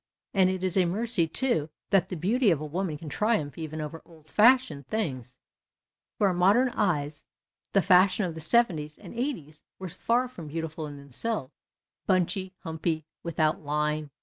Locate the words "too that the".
1.27-2.15